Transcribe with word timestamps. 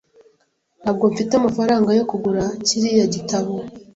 Ntabwo 0.81 1.03
mfite 1.13 1.31
amafaranga 1.35 1.89
yo 1.97 2.03
kugura 2.09 2.43
kiriya 2.65 3.05
gitabo. 3.15 3.53